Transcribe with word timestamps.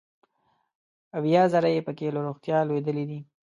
اویا 1.17 1.43
زره 1.53 1.69
یې 1.75 1.81
پکې 1.87 2.07
له 2.15 2.19
روغتیا 2.27 2.57
لوېدلي 2.67 3.03
دي. 3.09 3.19